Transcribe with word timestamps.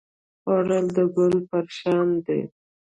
خوړل 0.41 0.85
د 0.97 0.99
ګل 1.15 1.35
پر 1.49 1.65
شان 1.77 2.07
دی 2.25 2.41